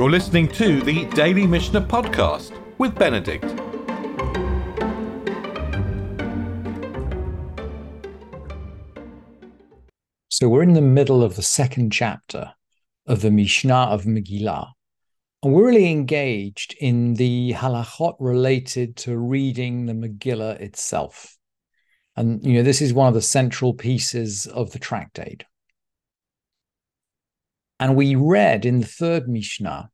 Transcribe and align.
You're 0.00 0.08
listening 0.08 0.48
to 0.52 0.80
the 0.80 1.04
Daily 1.10 1.46
Mishnah 1.46 1.82
Podcast 1.82 2.58
with 2.78 2.94
Benedict. 2.94 3.44
So 10.30 10.48
we're 10.48 10.62
in 10.62 10.72
the 10.72 10.80
middle 10.80 11.22
of 11.22 11.36
the 11.36 11.42
second 11.42 11.92
chapter 11.92 12.54
of 13.06 13.20
the 13.20 13.30
Mishnah 13.30 13.74
of 13.74 14.04
Megillah. 14.04 14.70
And 15.42 15.52
we're 15.52 15.66
really 15.66 15.90
engaged 15.90 16.74
in 16.80 17.12
the 17.12 17.52
halachot 17.52 18.16
related 18.20 18.96
to 18.96 19.18
reading 19.18 19.84
the 19.84 19.92
Megillah 19.92 20.60
itself. 20.60 21.36
And, 22.16 22.42
you 22.42 22.54
know, 22.54 22.62
this 22.62 22.80
is 22.80 22.94
one 22.94 23.08
of 23.08 23.12
the 23.12 23.20
central 23.20 23.74
pieces 23.74 24.46
of 24.46 24.70
the 24.70 24.78
tractate. 24.78 25.44
And 27.80 27.96
we 27.96 28.14
read 28.14 28.66
in 28.66 28.80
the 28.80 28.86
third 28.86 29.26
Mishnah, 29.26 29.90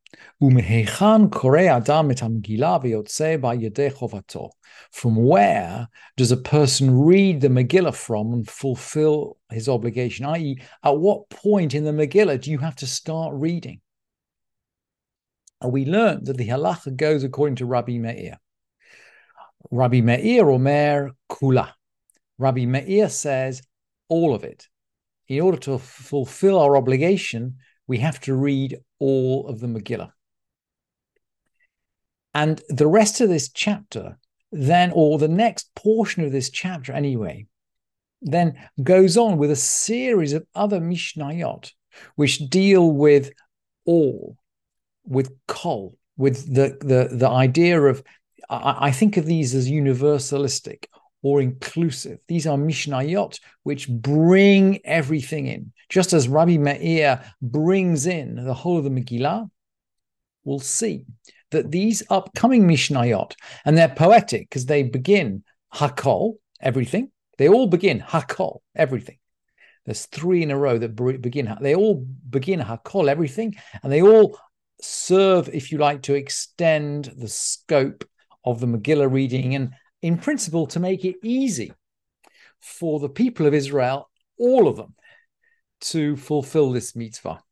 From 4.90 5.16
where 5.16 5.88
does 6.16 6.32
a 6.32 6.36
person 6.36 6.98
read 6.98 7.40
the 7.40 7.48
Megillah 7.48 7.95
from 7.95 8.32
and 8.32 8.50
fulfill 8.50 9.38
his 9.50 9.68
obligation? 9.68 10.26
I.e., 10.26 10.59
at 10.82 10.98
what 10.98 11.28
point 11.30 11.74
in 11.74 11.84
the 11.84 11.92
Megillah 11.92 12.40
do 12.40 12.50
you 12.50 12.59
have 12.59 12.74
to 12.76 12.88
start 12.88 13.34
reading? 13.36 13.80
And 15.60 15.73
we 15.73 15.84
learned 15.84 16.26
that 16.26 16.38
the 16.38 16.48
halacha 16.48 16.96
goes 16.96 17.23
according 17.23 17.54
to 17.56 17.66
Rabbi 17.66 17.98
Meir. 17.98 18.40
Rabbi 19.70 20.00
Meir 20.00 20.50
Omer 20.50 21.12
Kula. 21.30 21.73
Rabbi 22.37 22.64
Meir 22.64 23.09
says 23.09 23.62
all 24.09 24.34
of 24.34 24.42
it. 24.42 24.66
In 25.28 25.40
order 25.40 25.59
to 25.59 25.78
fulfill 25.78 26.59
our 26.59 26.76
obligation, 26.76 27.59
we 27.86 27.98
have 27.98 28.20
to 28.20 28.34
read 28.34 28.79
all 28.98 29.46
of 29.48 29.60
the 29.60 29.66
Megillah. 29.66 30.10
And 32.34 32.60
the 32.68 32.87
rest 32.87 33.20
of 33.20 33.29
this 33.29 33.51
chapter, 33.51 34.18
then, 34.52 34.92
or 34.95 35.18
the 35.18 35.29
next 35.29 35.74
portion 35.74 36.24
of 36.24 36.32
this 36.32 36.51
chapter 36.51 36.92
anyway, 36.92 37.46
then 38.20 38.59
goes 38.82 39.16
on 39.16 39.38
with 39.38 39.51
a 39.51 39.57
series 39.57 40.32
of 40.32 40.46
other 40.54 40.80
Mishnayot, 40.80 41.73
which 42.16 42.38
deal 42.51 42.90
with 42.90 43.30
all, 43.84 44.37
with 45.04 45.32
kol, 45.46 45.96
with 46.16 46.52
the, 46.52 46.76
the, 46.80 47.16
the 47.16 47.29
idea 47.29 47.80
of, 47.80 48.02
I, 48.51 48.88
I 48.88 48.90
think 48.90 49.16
of 49.16 49.26
these 49.26 49.54
as 49.54 49.70
universalistic 49.70 50.87
or 51.22 51.40
inclusive. 51.40 52.18
These 52.28 52.46
are 52.46 52.56
Mishnayot, 52.56 53.38
which 53.62 53.88
bring 53.88 54.84
everything 54.84 55.46
in. 55.46 55.73
Just 55.88 56.12
as 56.12 56.28
Rabbi 56.28 56.56
Meir 56.56 57.23
brings 57.42 58.06
in 58.06 58.36
the 58.36 58.54
whole 58.54 58.78
of 58.78 58.84
the 58.84 58.90
Megillah, 58.90 59.50
we'll 60.45 60.60
see 60.60 61.04
that 61.50 61.70
these 61.70 62.02
upcoming 62.10 62.66
Mishnayot, 62.66 63.32
and 63.64 63.76
they're 63.76 63.88
poetic 63.88 64.48
because 64.48 64.66
they 64.66 64.82
begin 64.82 65.44
Hakol, 65.75 66.34
everything. 66.60 67.10
They 67.38 67.48
all 67.48 67.66
begin 67.66 68.00
Hakol, 68.00 68.60
everything. 68.75 69.19
There's 69.84 70.06
three 70.06 70.42
in 70.42 70.50
a 70.50 70.58
row 70.58 70.78
that 70.78 70.97
begin, 71.20 71.56
they 71.60 71.75
all 71.75 72.06
begin 72.28 72.60
Hakol, 72.60 73.08
everything, 73.08 73.54
and 73.82 73.92
they 73.92 74.03
all 74.03 74.38
serve, 74.80 75.48
if 75.48 75.70
you 75.70 75.78
like, 75.78 76.03
to 76.03 76.14
extend 76.14 77.12
the 77.16 77.28
scope 77.28 78.04
of 78.44 78.60
the 78.60 78.66
Megillah 78.66 79.10
reading 79.10 79.54
and 79.54 79.70
in 80.06 80.19
principle, 80.19 80.69
to 80.69 80.78
make 80.78 81.04
it 81.04 81.16
easy 81.25 81.72
for 82.60 83.00
the 83.00 83.09
people 83.09 83.44
of 83.44 83.54
Israel, 83.54 84.09
all 84.38 84.69
of 84.69 84.76
them, 84.76 84.94
to 85.81 86.16
fulfill 86.16 86.71
this 86.71 86.94
mitzvah. 86.94 87.43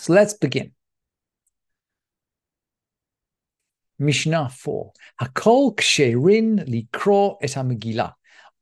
So 0.00 0.12
let's 0.12 0.34
begin. 0.34 0.72
Mishnah 4.00 4.48
4. 4.48 4.92
Hakol 5.20 5.76
ksherin 5.76 6.68
likro 6.68 7.36
et 7.40 7.56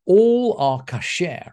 All 0.04 0.56
are 0.58 0.84
kasher. 0.84 1.52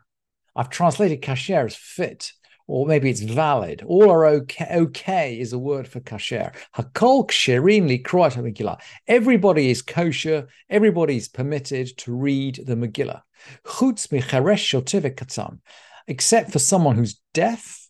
I've 0.53 0.69
translated 0.69 1.21
kasher 1.21 1.65
as 1.65 1.77
fit 1.77 2.33
or 2.67 2.85
maybe 2.85 3.09
it's 3.09 3.21
valid. 3.21 3.81
All 3.87 4.11
are 4.11 4.25
okay. 4.25 4.67
Okay 4.71 5.39
is 5.39 5.53
a 5.53 5.57
word 5.57 5.87
for 5.87 6.01
kasher. 6.01 6.53
Hakol 6.75 7.27
ksherin 7.27 7.87
likroat 7.87 8.33
Megillah. 8.33 8.79
Everybody 9.07 9.71
is 9.71 9.81
kosher. 9.81 10.47
Everybody 10.69 11.15
is 11.15 11.29
permitted 11.29 11.97
to 11.99 12.13
read 12.13 12.61
the 12.65 12.75
Megillah. 12.75 13.21
Chutz 13.65 14.07
micharesh 14.07 15.59
except 16.07 16.51
for 16.51 16.59
someone 16.59 16.95
who's 16.95 17.19
deaf, 17.33 17.87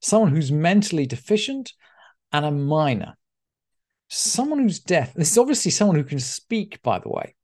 someone 0.00 0.34
who's 0.34 0.52
mentally 0.52 1.06
deficient, 1.06 1.72
and 2.32 2.44
a 2.44 2.50
minor. 2.50 3.16
Someone 4.08 4.60
who's 4.60 4.80
deaf. 4.80 5.14
This 5.14 5.30
is 5.32 5.38
obviously 5.38 5.70
someone 5.70 5.96
who 5.96 6.04
can 6.04 6.20
speak, 6.20 6.82
by 6.82 6.98
the 6.98 7.08
way, 7.08 7.34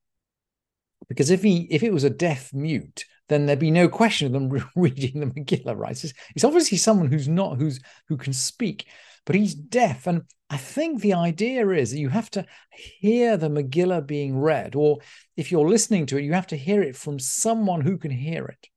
because 1.09 1.31
if 1.31 1.43
he 1.43 1.67
if 1.71 1.83
it 1.83 1.93
was 1.93 2.05
a 2.05 2.11
deaf 2.11 2.53
mute, 2.53 3.05
then 3.31 3.47
there'd 3.47 3.59
be 3.59 3.71
no 3.71 3.89
question 3.89 4.27
of 4.27 4.33
them 4.33 4.51
reading 4.77 5.21
the 5.21 5.27
Megillah, 5.27 5.77
right? 5.77 5.93
It's, 5.93 6.13
it's, 6.35 6.45
obviously 6.45 6.77
someone 6.77 7.11
who's 7.11 7.29
not 7.29 7.57
who's 7.57 7.81
who 8.09 8.17
can 8.17 8.33
speak, 8.33 8.87
but 9.25 9.37
he's 9.37 9.55
deaf. 9.55 10.07
And 10.07 10.23
I 10.51 10.57
think 10.57 11.01
the 11.01 11.15
idea 11.15 11.67
is 11.71 11.93
that 11.93 11.99
you 11.99 12.09
have 12.09 12.31
to 12.33 12.45
hear 12.71 13.37
the 13.37 13.49
Megillah 13.49 14.07
being 14.07 14.37
read, 14.39 14.75
or 14.75 14.99
if 15.37 15.51
you're 15.51 15.69
listening 15.69 16.07
to 16.07 16.19
it, 16.19 16.25
you 16.25 16.35
have 16.35 16.49
to 16.49 16.57
hear 16.57 16.83
it 16.83 16.97
from 16.97 17.19
someone 17.19 17.81
who 17.81 17.97
can 17.97 18.11
hear 18.11 18.47
it. 18.47 18.69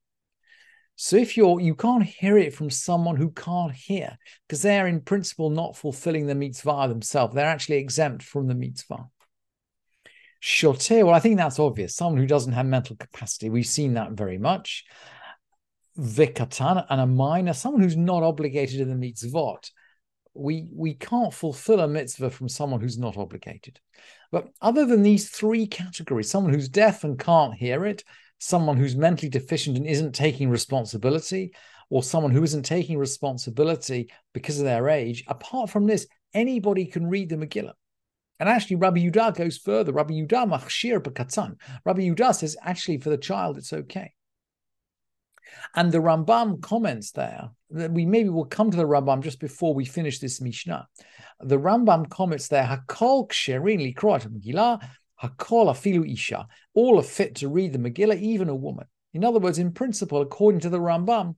So 0.96 1.16
if 1.16 1.36
you're 1.36 1.60
you 1.60 1.74
can't 1.74 2.04
hear 2.04 2.38
it 2.38 2.54
from 2.54 2.70
someone 2.70 3.16
who 3.16 3.32
can't 3.32 3.74
hear, 3.74 4.16
because 4.46 4.62
they're 4.62 4.86
in 4.86 5.00
principle 5.00 5.50
not 5.50 5.76
fulfilling 5.76 6.26
the 6.26 6.36
mitzvah 6.36 6.86
themselves, 6.88 7.34
they're 7.34 7.44
actually 7.44 7.78
exempt 7.78 8.22
from 8.22 8.46
the 8.46 8.54
mitzvah. 8.54 9.08
Shote, 10.46 10.90
well, 10.90 11.14
I 11.14 11.20
think 11.20 11.38
that's 11.38 11.58
obvious. 11.58 11.96
Someone 11.96 12.20
who 12.20 12.26
doesn't 12.26 12.52
have 12.52 12.66
mental 12.66 12.96
capacity. 12.96 13.48
We've 13.48 13.64
seen 13.64 13.94
that 13.94 14.10
very 14.10 14.36
much. 14.36 14.84
Vikatan 15.98 16.84
and 16.90 17.00
a 17.00 17.06
minor, 17.06 17.54
someone 17.54 17.80
who's 17.80 17.96
not 17.96 18.22
obligated 18.22 18.78
in 18.78 18.90
the 18.90 18.94
mitzvot. 18.94 19.70
We 20.34 20.68
we 20.70 20.96
can't 20.96 21.32
fulfill 21.32 21.80
a 21.80 21.88
mitzvah 21.88 22.28
from 22.28 22.50
someone 22.50 22.82
who's 22.82 22.98
not 22.98 23.16
obligated. 23.16 23.80
But 24.30 24.48
other 24.60 24.84
than 24.84 25.02
these 25.02 25.30
three 25.30 25.66
categories, 25.66 26.30
someone 26.30 26.52
who's 26.52 26.68
deaf 26.68 27.04
and 27.04 27.18
can't 27.18 27.54
hear 27.54 27.86
it, 27.86 28.04
someone 28.38 28.76
who's 28.76 28.94
mentally 28.94 29.30
deficient 29.30 29.78
and 29.78 29.86
isn't 29.86 30.14
taking 30.14 30.50
responsibility, 30.50 31.52
or 31.88 32.02
someone 32.02 32.32
who 32.32 32.42
isn't 32.42 32.64
taking 32.64 32.98
responsibility 32.98 34.12
because 34.34 34.58
of 34.58 34.66
their 34.66 34.90
age, 34.90 35.24
apart 35.26 35.70
from 35.70 35.86
this, 35.86 36.06
anybody 36.34 36.84
can 36.84 37.06
read 37.06 37.30
the 37.30 37.36
Megillah. 37.36 37.72
And 38.44 38.52
actually, 38.52 38.76
Rabbi 38.76 39.00
Yudah 39.00 39.34
goes 39.34 39.56
further. 39.56 39.90
Rabbi 39.90 40.12
Yudah 40.12 40.46
machshir 40.46 41.00
b'katzan. 41.00 41.56
Rabbi 41.86 42.02
Yudah 42.02 42.34
says, 42.34 42.58
actually, 42.60 42.98
for 42.98 43.08
the 43.08 43.16
child, 43.16 43.56
it's 43.56 43.72
okay. 43.72 44.12
And 45.74 45.90
the 45.90 46.00
Rambam 46.00 46.60
comments 46.60 47.12
there 47.12 47.48
that 47.70 47.92
we 47.92 48.04
maybe 48.04 48.28
will 48.28 48.44
come 48.44 48.70
to 48.70 48.76
the 48.76 48.84
Rambam 48.84 49.22
just 49.22 49.40
before 49.40 49.72
we 49.72 49.86
finish 49.86 50.18
this 50.18 50.42
Mishnah. 50.42 50.86
The 51.40 51.58
Rambam 51.58 52.10
comments 52.10 52.48
there, 52.48 52.64
Hakol 52.64 53.30
ksherin 53.30 53.80
likroat 53.80 54.28
Megillah, 54.28 54.86
Hakol 55.22 55.68
afilu 55.68 56.06
isha. 56.12 56.46
All 56.74 56.98
are 56.98 57.02
fit 57.02 57.36
to 57.36 57.48
read 57.48 57.72
the 57.72 57.78
Megillah, 57.78 58.20
even 58.20 58.50
a 58.50 58.54
woman. 58.54 58.84
In 59.14 59.24
other 59.24 59.38
words, 59.40 59.58
in 59.58 59.72
principle, 59.72 60.20
according 60.20 60.60
to 60.60 60.68
the 60.68 60.80
Rambam, 60.80 61.36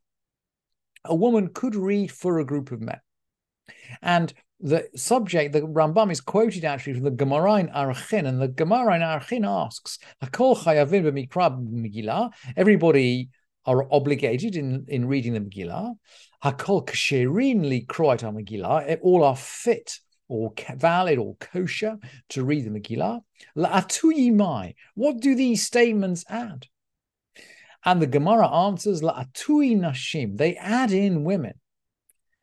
a 1.05 1.15
woman 1.15 1.51
could 1.55 1.77
read 1.77 2.11
for 2.11 2.41
a 2.41 2.45
group 2.45 2.73
of 2.73 2.81
men. 2.81 2.99
And 4.03 4.35
the 4.61 4.89
subject, 4.95 5.53
the 5.53 5.61
Rambam 5.61 6.11
is 6.11 6.21
quoted 6.21 6.65
actually 6.65 6.95
from 6.95 7.05
the 7.05 7.11
Gemara 7.11 7.57
in 7.57 7.69
Arachin, 7.69 8.27
and 8.27 8.41
the 8.41 8.49
Gemara 8.49 8.97
in 8.97 9.03
Arachin 9.03 9.47
asks, 9.47 9.99
Everybody 12.57 13.29
are 13.67 13.93
obligated 13.93 14.57
in, 14.57 14.87
in 14.89 15.07
reading 15.07 15.35
the 15.35 15.41
Megillah. 15.41 15.95
Hakol 16.43 16.89
li 16.89 17.85
Megillah. 17.87 18.99
All 19.03 19.25
are 19.25 19.37
fit 19.37 19.99
or 20.29 20.53
valid 20.77 21.19
or 21.19 21.37
kosher 21.37 21.99
to 22.31 22.45
read 22.45 22.65
the 22.65 22.71
Megillah. 22.71 23.21
What 24.95 25.21
do 25.21 25.35
these 25.35 25.67
statements 25.67 26.25
add? 26.29 26.67
And 27.85 28.01
the 28.01 28.07
Gemara 28.07 28.49
answers, 28.49 29.03
La'atui 29.03 29.79
nashim. 29.79 30.39
They 30.39 30.57
add 30.57 30.93
in 30.93 31.25
women. 31.25 31.55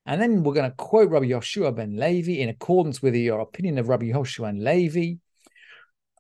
And 0.06 0.22
then 0.22 0.44
we're 0.44 0.54
going 0.54 0.70
to 0.70 0.76
quote 0.76 1.10
Rabbi 1.10 1.28
Yoshua 1.28 1.76
ben 1.76 1.96
Levi 1.96 2.42
in 2.42 2.50
accordance 2.50 3.02
with 3.02 3.16
your 3.16 3.40
opinion 3.40 3.78
of 3.78 3.88
Rabbi 3.88 4.08
Yoshua 4.08 4.52
ben 4.52 4.64
Levi. 4.64 5.16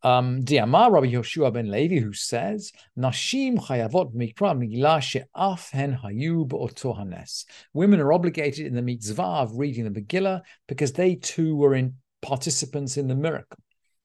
Um, 0.03 0.41
Diamar 0.41 0.91
Rabbi 0.91 1.07
Yoshua 1.07 1.53
ben 1.53 1.69
Levi, 1.69 1.99
who 1.99 2.13
says, 2.13 2.71
Nashim 2.97 3.57
chayavot 3.57 4.13
mikra 4.15 4.55
megillah 4.57 5.01
she'af 5.01 5.69
hen 5.71 5.99
hayu 6.01 6.97
hanes. 6.97 7.45
Women 7.73 7.99
are 7.99 8.13
obligated 8.13 8.67
in 8.67 8.75
the 8.75 8.81
mitzvah 8.81 9.21
of 9.21 9.57
reading 9.57 9.91
the 9.91 10.01
Megillah 10.01 10.41
because 10.67 10.93
they 10.93 11.15
too 11.15 11.55
were 11.55 11.75
in 11.75 11.95
participants 12.21 12.97
in 12.97 13.07
the 13.07 13.15
miracle. 13.15 13.59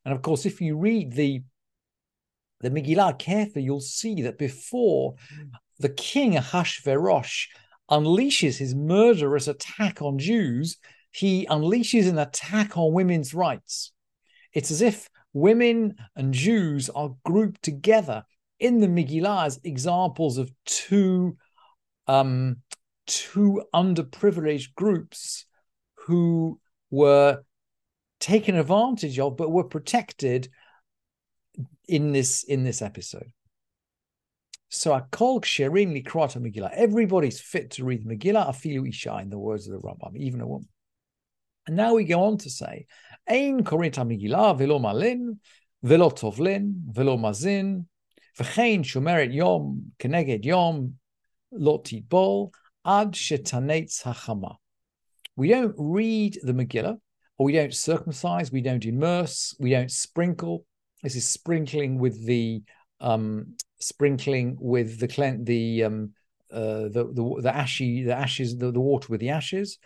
And 0.05 0.15
of 0.15 0.23
course, 0.23 0.47
if 0.47 0.61
you 0.61 0.77
read 0.77 1.13
the 1.13 1.43
the 2.61 2.71
Megillah 2.71 3.19
carefully, 3.19 3.65
you'll 3.65 3.81
see 3.81 4.23
that 4.23 4.39
before 4.39 5.15
the 5.79 5.89
king 5.89 6.33
Ahashverosh 6.33 7.47
unleashes 7.91 8.59
his 8.59 8.75
murderous 8.75 9.49
attack 9.49 10.03
on 10.03 10.19
Jews, 10.19 10.77
he 11.11 11.47
unleashes 11.47 12.09
an 12.09 12.19
attack 12.19 12.77
on 12.77 12.93
women's 12.93 13.35
rights. 13.35 13.93
It's 14.53 14.71
as 14.71 14.83
if 14.83 15.09
women 15.33 15.97
and 16.17 16.35
Jews 16.35 16.91
are 16.91 17.15
grouped 17.25 17.63
together 17.63 18.25
in 18.59 18.81
the 18.81 18.87
Megillah 18.87 19.47
as 19.47 19.61
examples 19.65 20.39
of 20.39 20.51
two 20.65 21.37
um, 22.07 22.57
two 23.07 23.63
underprivileged 23.75 24.75
groups 24.75 25.47
who 26.07 26.61
were 26.91 27.43
taken 28.21 28.57
advantage 28.57 29.19
of 29.19 29.37
but 29.37 29.51
were 29.51 29.65
protected 29.65 30.49
in 31.87 32.13
this 32.13 32.43
in 32.45 32.65
this 32.65 32.83
episode. 32.83 33.33
So 34.71 34.93
I 34.93 35.01
kol 35.11 35.41
ksherin 35.41 35.95
likrat 35.95 36.37
Megillah. 36.37 36.73
Everybody's 36.73 37.41
fit 37.41 37.71
to 37.73 37.85
read 37.85 38.05
Megillah. 38.05 38.49
Afilu 38.49 38.89
isha, 38.89 39.19
in 39.19 39.31
the 39.31 39.39
words 39.39 39.67
of 39.67 39.73
the 39.73 39.81
Rambam, 39.81 40.17
even 40.17 40.41
a 40.41 40.47
woman. 40.47 40.69
And 41.67 41.77
now 41.77 41.95
we 41.95 42.05
go 42.05 42.23
on 42.25 42.39
to 42.39 42.51
say, 42.51 42.87
Ein 43.27 43.65
korint 43.65 43.95
Megillah 43.95 44.59
velo 44.59 44.79
malin, 44.79 45.41
velo 45.83 46.11
tovlin, 46.11 46.75
velo 46.91 47.17
mazin, 47.17 47.87
v'chein 48.39 48.81
shomeret 48.81 49.33
yom 49.35 49.93
keneged 49.99 50.45
yom 50.45 50.95
loti 51.53 52.01
bol 52.01 52.53
ad 52.85 53.13
shetanetz 53.13 54.03
hachama. 54.03 54.57
We 55.37 55.49
don't 55.49 55.75
read 55.79 56.39
the 56.43 56.53
Megillah, 56.53 56.99
or 57.39 57.47
we 57.47 57.53
don't 57.53 57.75
circumcise, 57.75 58.51
we 58.53 58.61
don't 58.61 58.85
immerse, 58.85 59.55
we 59.59 59.71
don't 59.71 59.91
sprinkle. 59.91 60.67
This 61.03 61.17
is 61.17 61.29
sprinkling 61.29 61.99
with 61.99 62.27
the 62.27 62.63
um, 63.01 63.55
sprinkling 63.81 64.57
with 64.61 64.99
the 64.99 65.41
the 65.43 65.85
um, 65.85 66.13
uh, 66.53 66.89
the, 66.89 67.11
the 67.13 67.43
the 67.43 67.55
ashy 67.55 68.03
the 68.03 68.15
ashes 68.15 68.57
the, 68.57 68.71
the 68.71 68.81
water 68.81 69.09
with 69.11 69.21
the 69.21 69.31
ashes. 69.31 69.79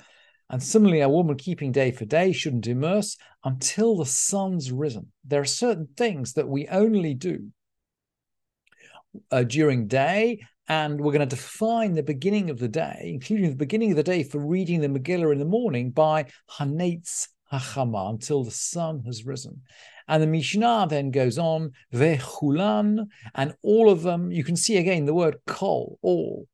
And 0.50 0.62
similarly, 0.62 1.00
a 1.00 1.08
woman 1.08 1.36
keeping 1.36 1.72
day 1.72 1.92
for 1.92 2.04
day 2.04 2.32
shouldn't 2.32 2.66
immerse 2.66 3.16
until 3.42 3.96
the 3.96 4.04
sun's 4.04 4.70
risen. 4.70 5.10
There 5.24 5.40
are 5.40 5.46
certain 5.46 5.88
things 5.96 6.34
that 6.34 6.46
we 6.46 6.68
only 6.68 7.14
do 7.14 7.48
uh, 9.30 9.44
during 9.44 9.86
day, 9.86 10.40
and 10.68 11.00
we're 11.00 11.12
going 11.12 11.26
to 11.26 11.36
define 11.36 11.94
the 11.94 12.02
beginning 12.02 12.50
of 12.50 12.58
the 12.58 12.68
day, 12.68 13.12
including 13.14 13.48
the 13.48 13.56
beginning 13.56 13.92
of 13.92 13.96
the 13.96 14.02
day 14.02 14.22
for 14.24 14.38
reading 14.38 14.80
the 14.80 14.88
Megillah 14.88 15.32
in 15.32 15.38
the 15.38 15.44
morning 15.46 15.90
by 15.90 16.26
Hanetz 16.58 17.28
Hachama 17.50 18.10
until 18.10 18.44
the 18.44 18.50
sun 18.50 19.02
has 19.06 19.24
risen. 19.24 19.62
And 20.08 20.22
the 20.22 20.26
Mishnah 20.26 20.86
then 20.88 21.10
goes 21.10 21.38
on, 21.38 21.72
Vechulan, 21.92 23.06
and 23.34 23.54
all 23.62 23.90
of 23.90 24.02
them, 24.02 24.30
you 24.30 24.44
can 24.44 24.56
see 24.56 24.76
again 24.76 25.06
the 25.06 25.14
word 25.14 25.36
kol, 25.46 25.98
all. 26.02 26.46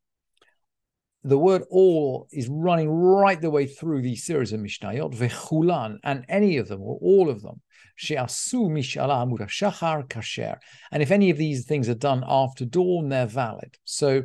The 1.25 1.39
word 1.39 1.65
all 1.71 2.29
is 2.31 2.49
running 2.49 2.89
right 2.89 3.41
the 3.41 3.51
way 3.51 3.67
through 3.67 4.03
these 4.03 4.25
series 4.25 4.53
of 4.53 4.61
Mishnayot, 4.61 5.15
Vechulan, 5.15 5.99
and 6.05 6.25
any 6.29 6.57
of 6.57 6.69
them 6.69 6.81
or 6.81 6.99
all 7.03 7.29
of 7.29 7.43
them. 7.43 7.61
She'asu 7.97 8.69
mishala 8.69 9.27
shachar 9.49 10.09
kasher. 10.09 10.59
And 10.93 11.03
if 11.03 11.11
any 11.11 11.31
of 11.31 11.37
these 11.37 11.67
things 11.67 11.89
are 11.89 11.95
done 11.95 12.23
after 12.27 12.65
dawn, 12.65 13.09
they're 13.09 13.27
valid. 13.27 13.77
So 13.85 14.23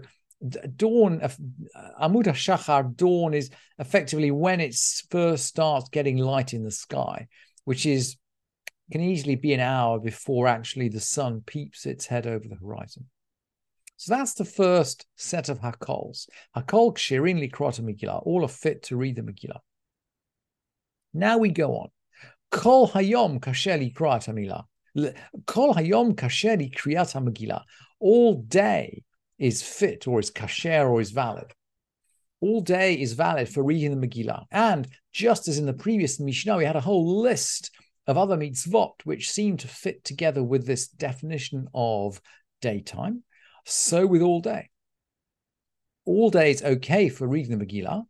dawn, 0.76 1.20
Amud 2.00 2.26
Shachar, 2.26 2.96
dawn 2.96 3.34
is 3.34 3.50
effectively 3.80 4.32
when 4.32 4.60
it 4.60 4.76
first 5.10 5.46
starts 5.46 5.90
getting 5.90 6.18
light 6.18 6.54
in 6.54 6.64
the 6.64 6.72
sky, 6.72 7.28
which 7.66 7.86
is 7.86 8.18
can 8.92 9.02
easily 9.02 9.36
be 9.36 9.54
an 9.54 9.60
hour 9.60 10.00
before 10.00 10.48
actually 10.48 10.90
the 10.90 11.00
sun 11.00 11.42
peeps 11.46 11.86
its 11.86 12.06
head 12.06 12.28
over 12.28 12.48
the 12.48 12.56
horizon. 12.56 13.06
So 13.98 14.16
that's 14.16 14.34
the 14.34 14.46
first 14.46 15.06
set 15.16 15.50
of 15.50 15.60
hakols. 15.60 16.28
Hakol 16.56 16.94
kshirin 16.96 17.40
likrot 17.40 17.80
Megillah, 17.80 18.26
all 18.26 18.44
are 18.44 18.50
fit 18.50 18.84
to 18.84 18.98
read 18.98 19.16
the 19.16 19.22
Megillah. 19.22 19.60
Now 21.14 21.38
we 21.38 21.50
go 21.50 21.76
on. 21.78 21.90
Kol 22.52 22.90
hayom 22.90 23.40
kasher 23.40 23.80
likrot 23.80 24.28
Megillah. 24.28 25.14
Kol 25.46 25.74
hayom 25.74 26.16
kasher 26.16 26.58
likriyat 26.58 27.16
Megillah. 27.24 27.64
All 28.00 28.42
day 28.42 29.04
is 29.40 29.64
fit 29.64 30.08
or 30.08 30.20
is 30.20 30.32
kasher 30.32 30.90
or 30.90 31.00
is 31.00 31.12
valid. 31.12 31.54
All 32.42 32.60
day 32.60 32.96
is 32.96 33.14
valid 33.14 33.48
for 33.48 33.64
reading 33.64 33.98
the 33.98 34.08
Megillah. 34.08 34.44
And 34.52 34.88
just 35.14 35.48
as 35.48 35.58
in 35.58 35.66
the 35.66 35.74
previous 35.74 36.20
Mishnah, 36.20 36.58
we 36.58 36.66
had 36.66 36.76
a 36.76 36.82
whole 36.82 37.22
list 37.22 37.72
of 38.08 38.18
other 38.18 38.38
mitzvot 38.38 38.94
which 39.04 39.32
seem 39.32 39.58
to 39.58 39.68
fit 39.68 40.04
together 40.04 40.44
with 40.44 40.66
this 40.66 40.88
definition 40.88 41.68
of 41.74 42.22
daytime. 42.62 43.24
So 43.66 44.06
with 44.06 44.22
all 44.22 44.42
day. 44.42 44.70
All 46.06 46.30
day 46.30 46.52
is 46.52 46.64
okay 46.64 47.10
for 47.10 47.28
reading 47.28 47.58
the 47.58 47.66
Megillah. 47.66 48.04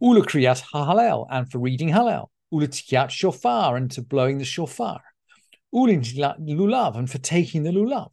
Ula 0.00 0.26
kriyat 0.26 0.62
halel 0.72 1.26
and 1.30 1.50
for 1.50 1.58
reading 1.58 1.88
Hallel. 1.88 2.28
Ula 2.50 2.68
tikiyat 2.68 3.10
shofar 3.10 3.76
and 3.76 3.90
to 3.92 4.02
blowing 4.02 4.36
the 4.36 4.44
shofar. 4.44 5.00
Ulin 5.74 6.02
lulav 6.40 6.96
and 6.96 7.10
for 7.10 7.18
taking 7.18 7.62
the 7.62 7.70
lulav. 7.70 8.10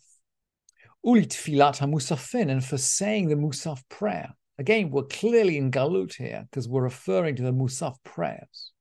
Uli 1.04 1.26
tfilat 1.26 1.80
hamusafin 1.80 2.50
and 2.50 2.64
for 2.64 2.78
saying 2.78 3.28
the 3.28 3.36
musaf 3.36 3.82
prayer. 3.90 4.34
Again, 4.58 4.90
we're 4.90 5.04
clearly 5.04 5.58
in 5.58 5.72
galut 5.72 6.16
here 6.16 6.48
because 6.50 6.68
we're 6.68 6.84
referring 6.84 7.36
to 7.36 7.44
the 7.44 7.52
musaf 7.52 7.96
prayers. 8.04 8.72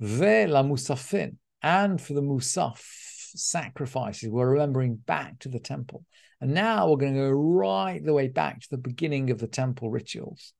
Ve 0.00 0.46
la 0.46 0.62
musafin, 0.62 1.36
and 1.62 2.00
for 2.00 2.14
the 2.14 2.22
musaf 2.22 2.80
sacrifices, 3.34 4.30
we're 4.30 4.50
remembering 4.50 4.96
back 4.96 5.38
to 5.40 5.48
the 5.48 5.60
temple. 5.60 6.04
And 6.40 6.54
now 6.54 6.88
we're 6.88 6.96
going 6.96 7.14
to 7.14 7.20
go 7.20 7.30
right 7.30 8.04
the 8.04 8.14
way 8.14 8.28
back 8.28 8.60
to 8.60 8.70
the 8.70 8.78
beginning 8.78 9.30
of 9.30 9.38
the 9.38 9.48
temple 9.48 9.90
rituals. 9.90 10.52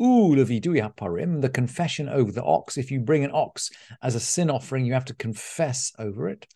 parim, 0.00 1.40
the 1.40 1.48
confession 1.48 2.08
over 2.08 2.32
the 2.32 2.44
ox. 2.44 2.76
If 2.76 2.90
you 2.90 3.00
bring 3.00 3.24
an 3.24 3.30
ox 3.32 3.70
as 4.02 4.14
a 4.14 4.20
sin 4.20 4.50
offering, 4.50 4.84
you 4.84 4.94
have 4.94 5.04
to 5.06 5.14
confess 5.14 5.92
over 5.98 6.28
it. 6.28 6.46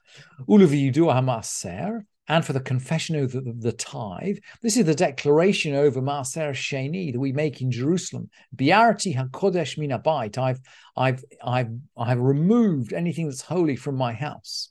Ulavidu 0.48 0.94
hamaser, 0.94 2.04
and 2.28 2.44
for 2.44 2.52
the 2.52 2.60
confession 2.60 3.16
of 3.16 3.32
the, 3.32 3.40
the, 3.58 3.72
tithe. 3.72 4.36
This 4.62 4.76
is 4.76 4.84
the 4.84 4.94
declaration 4.94 5.74
over 5.74 6.00
Maaser 6.00 6.50
Sheni 6.50 7.12
that 7.12 7.18
we 7.18 7.32
make 7.32 7.62
in 7.62 7.70
Jerusalem. 7.70 8.28
Biarti 8.54 9.16
hakodesh 9.16 9.78
min 9.78 9.92
I've, 9.92 10.60
I've, 10.96 11.24
I've, 11.42 11.70
I've 11.96 12.20
removed 12.20 12.92
anything 12.92 13.26
that's 13.26 13.42
holy 13.42 13.76
from 13.76 13.96
my 13.96 14.12
house. 14.12 14.70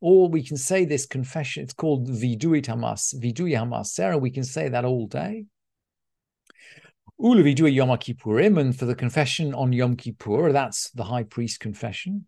Or 0.00 0.28
we 0.28 0.44
can 0.44 0.56
say 0.56 0.84
this 0.84 1.04
confession. 1.04 1.64
It's 1.64 1.72
called 1.72 2.08
viduit 2.08 2.66
hamas, 2.66 3.14
vidui 3.14 3.58
hamaser. 3.58 4.20
We 4.20 4.30
can 4.30 4.44
say 4.44 4.68
that 4.68 4.84
all 4.84 5.06
day. 5.06 5.46
Ula 7.18 7.42
vidui 7.42 7.72
Yom 7.74 7.90
Kippurim, 7.90 8.60
and 8.60 8.76
for 8.76 8.86
the 8.86 8.94
confession 8.94 9.54
on 9.54 9.72
Yom 9.72 9.96
Kippur, 9.96 10.52
that's 10.52 10.90
the 10.90 11.04
high 11.04 11.22
priest 11.22 11.60
confession. 11.60 12.26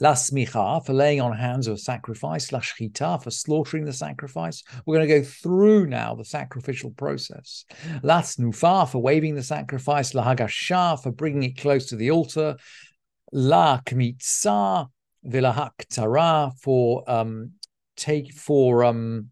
La 0.00 0.14
smicha, 0.14 0.84
for 0.84 0.94
laying 0.94 1.20
on 1.20 1.36
hands 1.36 1.66
of 1.66 1.78
sacrifice. 1.78 2.52
La 2.52 2.60
shchita, 2.60 3.22
for 3.22 3.30
slaughtering 3.30 3.84
the 3.84 3.92
sacrifice. 3.92 4.62
We're 4.86 4.96
going 4.96 5.08
to 5.08 5.20
go 5.20 5.22
through 5.22 5.86
now 5.86 6.14
the 6.14 6.24
sacrificial 6.24 6.90
process. 6.92 7.66
La 8.02 8.22
snufa, 8.22 8.88
for 8.88 9.00
waving 9.00 9.34
the 9.34 9.42
sacrifice. 9.42 10.14
La 10.14 10.24
hagasha, 10.24 11.02
for 11.02 11.12
bringing 11.12 11.42
it 11.42 11.58
close 11.58 11.86
to 11.86 11.96
the 11.96 12.10
altar. 12.10 12.56
La 13.32 13.78
kmitza, 13.80 14.88
vilahaktara, 15.26 16.58
for 16.58 17.08
um, 17.08 17.52
take 17.96 18.32
for 18.32 18.84
um, 18.84 19.28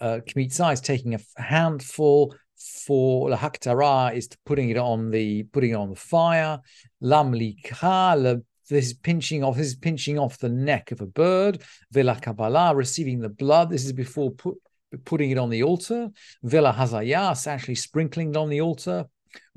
uh, 0.00 0.18
kmitza 0.26 0.72
is 0.72 0.80
taking 0.80 1.14
a 1.14 1.20
handful 1.36 2.34
for 2.56 3.28
lahaktara 3.28 4.14
is 4.14 4.28
putting 4.46 4.70
it 4.70 4.76
on 4.76 5.10
the 5.10 5.42
putting 5.44 5.70
it 5.70 5.74
on 5.74 5.90
the 5.90 5.96
fire. 5.96 6.60
Lamlikha, 7.02 8.42
this 8.68 8.86
is 8.86 8.94
pinching 8.94 9.44
off. 9.44 9.56
This 9.56 9.68
is 9.68 9.76
pinching 9.76 10.18
off 10.18 10.38
the 10.38 10.48
neck 10.48 10.90
of 10.90 11.00
a 11.00 11.06
bird. 11.06 11.62
Vela 11.90 12.18
Kabbalah, 12.20 12.74
receiving 12.74 13.20
the 13.20 13.28
blood. 13.28 13.70
This 13.70 13.84
is 13.84 13.92
before 13.92 14.30
put, 14.30 14.56
putting 15.04 15.30
it 15.30 15.38
on 15.38 15.50
the 15.50 15.62
altar. 15.62 16.10
Vela 16.42 16.72
Hazayas, 16.72 17.46
actually 17.46 17.74
sprinkling 17.74 18.30
it 18.30 18.36
on 18.36 18.48
the 18.48 18.60
altar. 18.60 19.06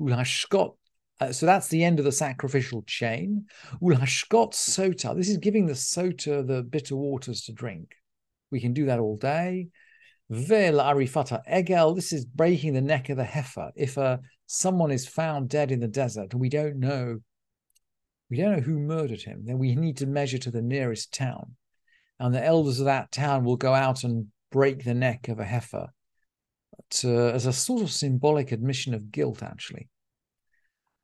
Ulhashkot. 0.00 0.74
Uh, 1.20 1.32
so 1.32 1.46
that's 1.46 1.68
the 1.68 1.82
end 1.82 1.98
of 1.98 2.04
the 2.04 2.12
sacrificial 2.12 2.82
chain. 2.82 3.46
Ulhashkot 3.82 4.52
sota. 4.52 5.16
This 5.16 5.28
is 5.28 5.38
giving 5.38 5.66
the 5.66 5.72
sota 5.72 6.46
the 6.46 6.62
bitter 6.62 6.96
waters 6.96 7.42
to 7.42 7.52
drink. 7.52 7.94
We 8.50 8.60
can 8.60 8.72
do 8.72 8.86
that 8.86 9.00
all 9.00 9.16
day. 9.16 9.68
Vel 10.30 10.74
arifata 10.74 11.40
egel. 11.50 11.94
This 11.94 12.12
is 12.12 12.24
breaking 12.24 12.74
the 12.74 12.80
neck 12.80 13.08
of 13.08 13.16
the 13.16 13.24
heifer. 13.24 13.72
If 13.74 13.96
uh, 13.96 14.18
someone 14.46 14.90
is 14.90 15.08
found 15.08 15.48
dead 15.48 15.72
in 15.72 15.80
the 15.80 15.88
desert, 15.88 16.34
we 16.34 16.48
don't 16.48 16.76
know 16.76 17.20
we 18.30 18.36
don't 18.36 18.52
know 18.52 18.62
who 18.62 18.78
murdered 18.78 19.22
him. 19.22 19.42
Then 19.44 19.58
we 19.58 19.74
need 19.74 19.98
to 19.98 20.06
measure 20.06 20.38
to 20.38 20.50
the 20.50 20.62
nearest 20.62 21.12
town. 21.12 21.56
And 22.20 22.34
the 22.34 22.44
elders 22.44 22.80
of 22.80 22.86
that 22.86 23.12
town 23.12 23.44
will 23.44 23.56
go 23.56 23.74
out 23.74 24.04
and 24.04 24.26
break 24.50 24.84
the 24.84 24.94
neck 24.94 25.28
of 25.28 25.38
a 25.38 25.44
heifer 25.44 25.88
to, 26.90 27.32
as 27.32 27.46
a 27.46 27.52
sort 27.52 27.82
of 27.82 27.90
symbolic 27.90 28.52
admission 28.52 28.94
of 28.94 29.10
guilt, 29.10 29.42
actually. 29.42 29.88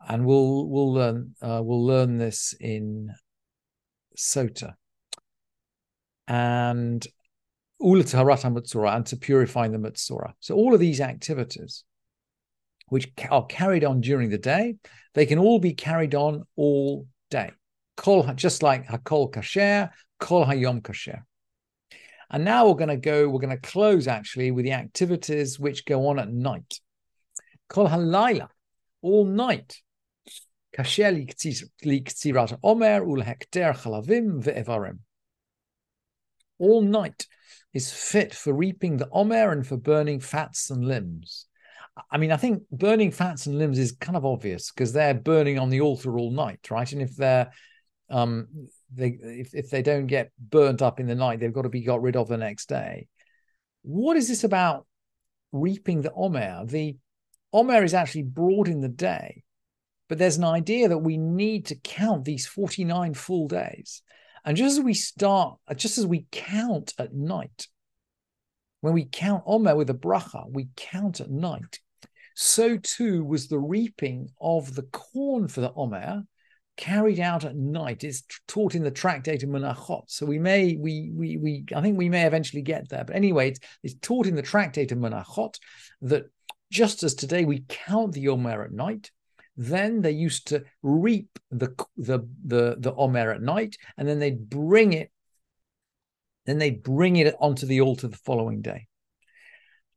And 0.06 0.26
we'll 0.26 0.68
we'll 0.68 0.92
learn 0.92 1.34
uh, 1.40 1.62
we'll 1.62 1.84
learn 1.84 2.18
this 2.18 2.54
in 2.60 3.10
Sota. 4.18 4.74
And 6.26 7.06
Ulat 7.80 8.14
Harata 8.14 8.96
and 8.96 9.06
to 9.06 9.16
purify 9.16 9.68
the 9.68 9.78
Mutzora. 9.78 10.32
So 10.40 10.54
all 10.54 10.74
of 10.74 10.80
these 10.80 11.00
activities 11.00 11.84
which 12.88 13.10
are 13.30 13.46
carried 13.46 13.84
on 13.84 14.00
during 14.00 14.30
the 14.30 14.38
day, 14.38 14.76
they 15.14 15.26
can 15.26 15.38
all 15.38 15.58
be 15.58 15.72
carried 15.72 16.14
on 16.14 16.44
all 16.56 17.06
day. 17.30 17.50
Kol, 17.96 18.24
just 18.34 18.62
like 18.62 18.86
Hakol 18.86 19.32
Kasher, 19.32 19.90
Kol 20.18 20.44
Hayom 20.46 20.82
Kasher. 20.82 21.22
And 22.30 22.44
now 22.44 22.66
we're 22.66 22.74
going 22.74 22.88
to 22.88 22.96
go, 22.96 23.28
we're 23.28 23.40
going 23.40 23.56
to 23.56 23.68
close 23.68 24.08
actually 24.08 24.50
with 24.50 24.64
the 24.64 24.72
activities 24.72 25.60
which 25.60 25.84
go 25.84 26.08
on 26.08 26.18
at 26.18 26.32
night. 26.32 26.80
Kol 27.68 27.88
Halayla, 27.88 28.48
all 29.02 29.24
night. 29.24 29.80
Kasher 30.76 31.12
liktsirat 31.84 32.58
omer 32.64 33.04
ul 33.04 33.22
chalavim 33.22 34.42
ve'evarim. 34.42 34.98
All 36.58 36.82
night 36.82 37.26
is 37.72 37.92
fit 37.92 38.34
for 38.34 38.52
reaping 38.52 38.96
the 38.96 39.08
omer 39.12 39.52
and 39.52 39.66
for 39.66 39.76
burning 39.76 40.20
fats 40.20 40.70
and 40.70 40.84
limbs. 40.84 41.46
I 42.10 42.18
mean, 42.18 42.32
I 42.32 42.36
think 42.36 42.62
burning 42.70 43.12
fats 43.12 43.46
and 43.46 43.58
limbs 43.58 43.78
is 43.78 43.92
kind 43.92 44.16
of 44.16 44.26
obvious 44.26 44.72
because 44.72 44.92
they're 44.92 45.14
burning 45.14 45.58
on 45.58 45.70
the 45.70 45.80
altar 45.80 46.18
all 46.18 46.32
night, 46.32 46.70
right? 46.70 46.90
And 46.90 47.02
if 47.02 47.16
they're 47.16 47.50
um 48.10 48.48
they 48.92 49.16
if, 49.20 49.54
if 49.54 49.70
they 49.70 49.82
don't 49.82 50.06
get 50.06 50.30
burnt 50.38 50.82
up 50.82 51.00
in 51.00 51.06
the 51.06 51.14
night, 51.14 51.40
they've 51.40 51.52
got 51.52 51.62
to 51.62 51.68
be 51.68 51.82
got 51.82 52.02
rid 52.02 52.16
of 52.16 52.28
the 52.28 52.36
next 52.36 52.68
day. 52.68 53.08
What 53.82 54.16
is 54.16 54.28
this 54.28 54.44
about 54.44 54.86
reaping 55.52 56.02
the 56.02 56.12
Omer? 56.12 56.64
The 56.66 56.96
Omer 57.52 57.84
is 57.84 57.94
actually 57.94 58.24
brought 58.24 58.66
in 58.66 58.80
the 58.80 58.88
day, 58.88 59.44
but 60.08 60.18
there's 60.18 60.36
an 60.36 60.44
idea 60.44 60.88
that 60.88 60.98
we 60.98 61.16
need 61.16 61.66
to 61.66 61.76
count 61.76 62.24
these 62.24 62.46
49 62.46 63.14
full 63.14 63.46
days. 63.46 64.02
And 64.44 64.56
just 64.56 64.78
as 64.78 64.84
we 64.84 64.94
start, 64.94 65.58
just 65.76 65.96
as 65.96 66.06
we 66.06 66.26
count 66.30 66.92
at 66.98 67.14
night, 67.14 67.68
when 68.80 68.92
we 68.92 69.06
count 69.10 69.44
Omer 69.46 69.76
with 69.76 69.88
a 69.88 69.94
bracha, 69.94 70.44
we 70.50 70.68
count 70.76 71.20
at 71.20 71.30
night. 71.30 71.78
So 72.34 72.76
too 72.76 73.24
was 73.24 73.48
the 73.48 73.58
reaping 73.58 74.28
of 74.40 74.74
the 74.74 74.82
corn 74.82 75.48
for 75.48 75.60
the 75.60 75.72
Omer 75.74 76.24
carried 76.76 77.20
out 77.20 77.44
at 77.44 77.56
night. 77.56 78.02
It's 78.02 78.24
taught 78.48 78.74
in 78.74 78.82
the 78.82 78.90
tractate 78.90 79.44
of 79.44 79.48
Menachot. 79.48 80.04
So 80.08 80.26
we 80.26 80.38
may, 80.38 80.76
we, 80.76 81.12
we, 81.14 81.36
we, 81.36 81.64
I 81.74 81.80
think 81.80 81.96
we 81.96 82.08
may 82.08 82.26
eventually 82.26 82.62
get 82.62 82.88
there. 82.88 83.04
But 83.04 83.16
anyway, 83.16 83.50
it's, 83.50 83.60
it's 83.82 83.94
taught 84.00 84.26
in 84.26 84.34
the 84.34 84.42
tractate 84.42 84.90
of 84.90 84.98
Menachot 84.98 85.54
that 86.02 86.24
just 86.70 87.04
as 87.04 87.14
today 87.14 87.44
we 87.44 87.64
count 87.68 88.12
the 88.12 88.28
Omer 88.28 88.64
at 88.64 88.72
night, 88.72 89.12
then 89.56 90.00
they 90.00 90.10
used 90.10 90.48
to 90.48 90.64
reap 90.82 91.38
the 91.52 91.72
the 91.96 92.28
the 92.44 92.74
the 92.76 92.92
Omer 92.92 93.30
at 93.30 93.40
night, 93.40 93.76
and 93.96 94.08
then 94.08 94.18
they'd 94.18 94.50
bring 94.50 94.92
it, 94.92 95.12
then 96.46 96.58
they'd 96.58 96.82
bring 96.82 97.14
it 97.16 97.36
onto 97.38 97.64
the 97.64 97.80
altar 97.80 98.08
the 98.08 98.16
following 98.16 98.62
day. 98.62 98.88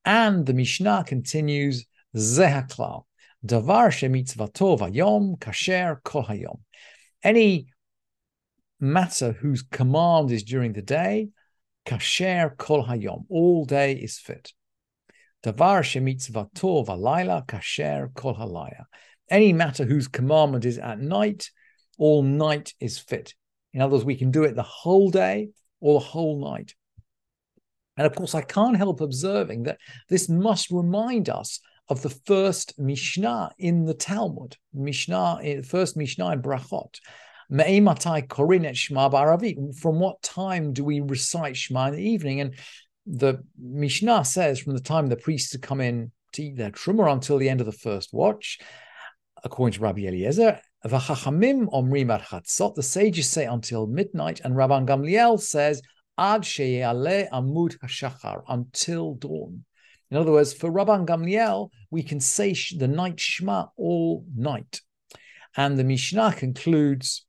And 0.05 0.45
the 0.45 0.53
Mishnah 0.53 1.05
continues, 1.07 1.87
Zehaklal. 2.17 3.03
Davar 3.45 3.89
shemitzvato 3.89 4.77
vayom 4.79 5.37
kasher 5.39 6.01
kol 6.03 6.23
hayom. 6.23 6.59
Any 7.23 7.67
matter 8.79 9.31
whose 9.31 9.61
command 9.61 10.31
is 10.31 10.43
during 10.43 10.73
the 10.73 10.81
day, 10.81 11.29
kasher 11.85 12.57
kol 12.57 12.85
hayom, 12.85 13.25
all 13.29 13.65
day 13.65 13.93
is 13.93 14.17
fit. 14.17 14.53
Davar 15.43 15.81
shemitzvato 15.81 16.85
valayla 16.85 17.45
kasher 17.45 18.13
kol 18.15 18.35
halaya. 18.35 18.85
Any 19.29 19.53
matter 19.53 19.85
whose 19.85 20.07
commandment 20.07 20.65
is 20.65 20.77
at 20.77 20.99
night, 20.99 21.51
all 21.97 22.23
night 22.23 22.73
is 22.79 22.97
fit. 22.97 23.35
In 23.73 23.81
other 23.81 23.93
words, 23.93 24.05
we 24.05 24.15
can 24.15 24.31
do 24.31 24.43
it 24.43 24.55
the 24.55 24.63
whole 24.63 25.11
day 25.11 25.49
or 25.79 25.99
the 25.99 26.05
whole 26.05 26.39
night. 26.39 26.73
And 27.97 28.05
of 28.07 28.15
course, 28.15 28.35
I 28.35 28.41
can't 28.41 28.77
help 28.77 29.01
observing 29.01 29.63
that 29.63 29.79
this 30.09 30.29
must 30.29 30.71
remind 30.71 31.29
us 31.29 31.59
of 31.89 32.01
the 32.01 32.09
first 32.09 32.77
Mishnah 32.77 33.51
in 33.57 33.85
the 33.85 33.93
Talmud, 33.93 34.57
Mishnah, 34.73 35.39
eh, 35.41 35.61
first 35.61 35.95
Mishnah 35.95 36.31
in 36.31 36.41
Brachot. 36.41 36.99
From 37.49 37.85
what 39.99 40.21
time 40.21 40.73
do 40.73 40.83
we 40.83 40.99
recite 40.99 41.55
Shema 41.55 41.87
in 41.87 41.93
the 41.93 42.01
evening? 42.01 42.41
And 42.41 42.55
the 43.05 43.41
Mishnah 43.57 44.25
says 44.25 44.59
from 44.59 44.73
the 44.73 44.81
time 44.81 45.07
the 45.07 45.15
priests 45.15 45.55
come 45.61 45.79
in 45.79 46.11
to 46.33 46.43
eat 46.43 46.57
their 46.57 46.71
truma 46.71 47.09
until 47.11 47.37
the 47.37 47.47
end 47.47 47.61
of 47.61 47.65
the 47.65 47.71
first 47.71 48.13
watch, 48.13 48.59
according 49.43 49.75
to 49.75 49.81
Rabbi 49.81 50.01
Eliezer. 50.01 50.59
The 50.83 50.99
sages 52.81 53.29
say 53.29 53.45
until 53.45 53.87
midnight, 53.87 54.41
and 54.43 54.53
Rabban 54.53 54.85
Gamliel 54.85 55.39
says 55.39 55.81
ad 56.17 56.41
amud 56.43 57.77
hashachar 57.79 58.43
until 58.47 59.13
dawn. 59.15 59.63
In 60.09 60.17
other 60.17 60.31
words, 60.31 60.53
for 60.53 60.71
Rabban 60.71 61.05
Gamliel, 61.05 61.69
we 61.91 62.01
can 62.01 62.19
say 62.19 62.55
the 62.77 62.87
night 62.87 63.19
Shema 63.19 63.65
all 63.75 64.25
night. 64.35 64.81
And 65.55 65.77
the 65.77 65.83
Mishnah 65.83 66.33
concludes, 66.33 67.25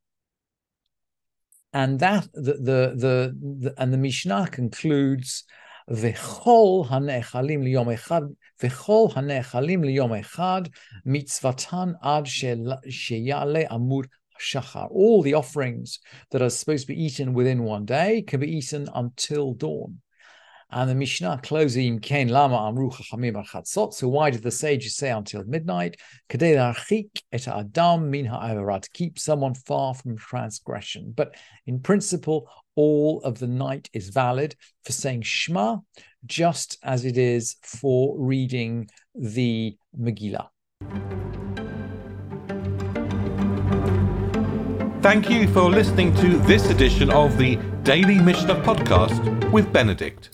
and 1.72 1.98
that 2.00 2.28
the 2.32 2.54
the 2.54 2.94
the, 2.94 3.36
the 3.60 3.74
and 3.78 3.92
the 3.92 3.98
Mishnah 3.98 4.48
concludes, 4.52 5.44
v'chol 5.90 6.88
hanechalim 6.88 7.62
liyom 7.64 7.88
echad, 7.96 8.34
v'chol 8.60 9.12
hanechalim 9.14 9.80
liyom 9.80 10.22
echad, 10.22 10.72
mitzvatan 11.06 11.94
ad 12.02 12.26
sheyale 12.26 13.68
amud 13.68 14.06
shachar. 14.40 14.88
All 14.90 15.22
the 15.22 15.34
offerings 15.34 15.98
that 16.30 16.42
are 16.42 16.50
supposed 16.50 16.86
to 16.86 16.94
be 16.94 17.02
eaten 17.02 17.32
within 17.32 17.64
one 17.64 17.86
day 17.86 18.22
can 18.22 18.40
be 18.40 18.50
eaten 18.56 18.88
until 18.94 19.54
dawn. 19.54 20.00
And 20.70 20.90
the 20.90 20.94
Mishnah 20.94 21.40
closing 21.42 21.98
Kain 21.98 22.28
Lama 22.28 22.68
Amru 22.68 22.90
Chachamim 22.90 23.42
Chatzot. 23.46 23.94
So 23.94 24.06
why 24.06 24.28
did 24.28 24.42
the 24.42 24.50
sages 24.50 24.96
say 24.96 25.10
until 25.10 25.42
midnight? 25.44 25.96
et 26.30 27.48
Adam 27.48 28.10
min 28.10 28.26
to 28.26 28.88
keep 28.92 29.18
someone 29.18 29.54
far 29.54 29.94
from 29.94 30.18
transgression. 30.18 31.14
But 31.16 31.34
in 31.66 31.80
principle, 31.80 32.50
all 32.76 33.22
of 33.22 33.38
the 33.38 33.46
night 33.46 33.88
is 33.94 34.10
valid 34.10 34.56
for 34.84 34.92
saying 34.92 35.22
Shema, 35.22 35.78
just 36.26 36.76
as 36.82 37.06
it 37.06 37.16
is 37.16 37.56
for 37.62 38.18
reading 38.18 38.90
the 39.14 39.76
Megillah. 39.98 40.48
Thank 45.00 45.30
you 45.30 45.48
for 45.48 45.70
listening 45.70 46.14
to 46.16 46.36
this 46.40 46.68
edition 46.68 47.08
of 47.10 47.38
the 47.38 47.56
Daily 47.84 48.18
Mishnah 48.18 48.56
Podcast 48.56 49.50
with 49.50 49.72
Benedict. 49.72 50.28